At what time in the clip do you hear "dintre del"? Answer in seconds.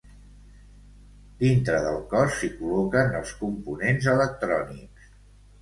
1.43-1.99